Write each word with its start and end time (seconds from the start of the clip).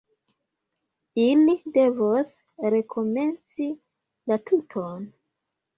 Ili 1.25 1.55
devos 1.77 2.33
rekomenci 2.75 3.73
la 4.31 4.43
tuton. 4.51 5.11